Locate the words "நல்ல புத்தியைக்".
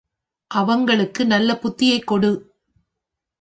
1.25-2.07